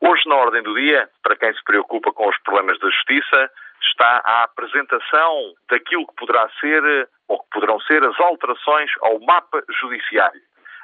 [0.00, 3.50] Hoje, na ordem do dia, para quem se preocupa com os problemas da justiça,
[3.82, 9.62] está a apresentação daquilo que poderá ser ou que poderão ser as alterações ao mapa
[9.80, 10.40] judiciário.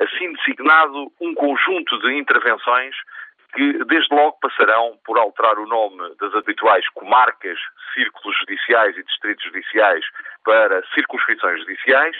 [0.00, 2.94] Assim designado um conjunto de intervenções
[3.54, 7.58] que desde logo passarão por alterar o nome das habituais comarcas,
[7.94, 10.04] círculos judiciais e distritos judiciais
[10.44, 12.16] para circunscrições judiciais,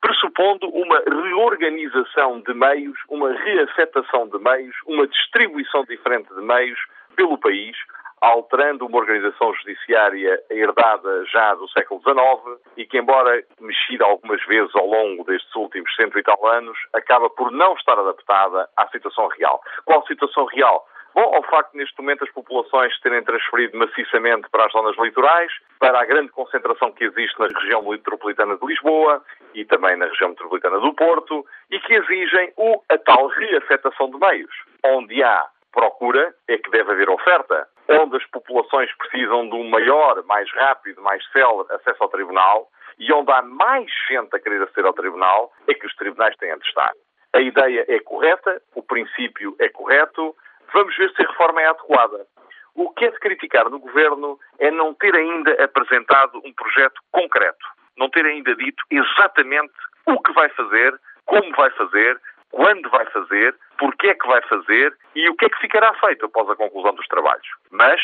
[0.00, 6.78] pressupondo uma reorganização de meios, uma reafetação de meios, uma distribuição diferente de meios
[7.16, 7.76] pelo país,
[8.20, 14.74] alterando uma organização judiciária herdada já do século XIX e que, embora mexida algumas vezes
[14.74, 19.28] ao longo destes últimos cento e tal anos, acaba por não estar adaptada à situação
[19.28, 19.60] real.
[19.84, 20.86] Qual situação real?
[21.18, 25.52] Bom, ao facto de, neste momento, as populações terem transferido maciçamente para as zonas litorais,
[25.80, 29.20] para a grande concentração que existe na região metropolitana de Lisboa
[29.52, 34.16] e também na região metropolitana do Porto, e que exigem o, a tal reafetação de
[34.16, 34.54] meios.
[34.84, 37.66] Onde há procura, é que deve haver oferta.
[37.88, 43.12] Onde as populações precisam de um maior, mais rápido, mais célere acesso ao tribunal e
[43.12, 46.64] onde há mais gente a querer aceder ao tribunal, é que os tribunais têm de
[46.64, 46.92] estar.
[47.32, 50.34] A ideia é correta, o princípio é correto,
[50.72, 52.26] vamos ver se a reforma é adequada.
[52.74, 57.66] O que é de criticar no Governo é não ter ainda apresentado um projeto concreto,
[57.96, 59.74] não ter ainda dito exatamente
[60.06, 64.96] o que vai fazer, como vai fazer, quando vai fazer, porque é que vai fazer
[65.14, 67.48] e o que é que ficará feito após a conclusão dos trabalhos.
[67.70, 68.00] Mas,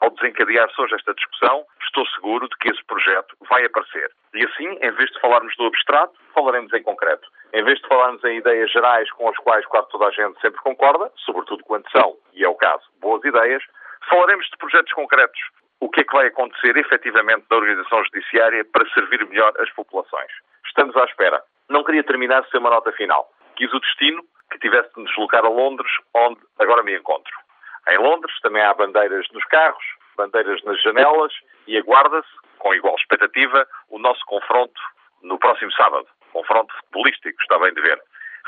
[0.00, 4.10] ao desencadear-se hoje esta discussão, estou seguro de que esse projeto vai aparecer.
[4.34, 7.28] E assim, em vez de falarmos do abstrato, falaremos em concreto.
[7.54, 10.60] Em vez de falarmos em ideias gerais com as quais quase toda a gente sempre
[10.60, 13.62] concorda, sobretudo quando são, e é o caso, boas ideias,
[14.10, 15.38] falaremos de projetos concretos.
[15.78, 20.32] O que é que vai acontecer efetivamente na organização judiciária para servir melhor as populações?
[20.66, 21.44] Estamos à espera.
[21.68, 23.30] Não queria terminar sem uma nota final.
[23.54, 27.32] Quis o destino que tivesse de me deslocar a Londres, onde agora me encontro.
[27.88, 29.84] Em Londres também há bandeiras nos carros,
[30.16, 31.32] bandeiras nas janelas
[31.68, 34.80] e aguarda-se, com igual expectativa, o nosso confronto
[35.22, 36.06] no próximo sábado.
[36.34, 38.02] Confronto futebolístico, está bem de ver.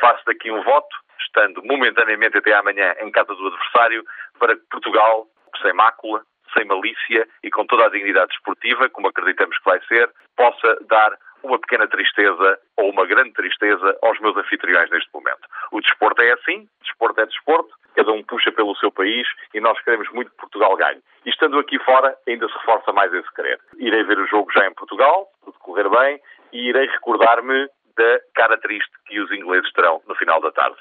[0.00, 4.04] Faço daqui um voto, estando momentaneamente até amanhã em casa do adversário,
[4.38, 5.26] para que Portugal,
[5.60, 6.22] sem mácula,
[6.56, 11.12] sem malícia e com toda a dignidade esportiva, como acreditamos que vai ser, possa dar
[11.42, 15.42] uma pequena tristeza ou uma grande tristeza aos meus anfitriões neste momento.
[15.72, 19.80] O desporto é assim, desporto é desporto, cada um puxa pelo seu país e nós
[19.82, 21.02] queremos muito que Portugal ganhe.
[21.26, 23.58] E estando aqui fora, ainda se reforça mais esse querer.
[23.76, 26.20] Irei ver o jogo já em Portugal, tudo correr bem,
[26.52, 30.76] e irei recordar-me da cara triste que os ingleses terão no final da tarde.